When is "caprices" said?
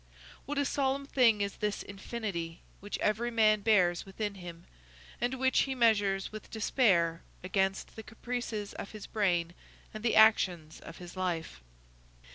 8.01-8.73